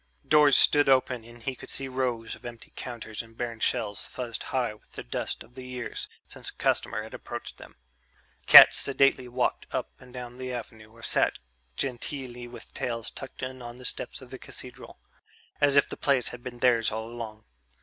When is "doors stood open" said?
0.27-1.23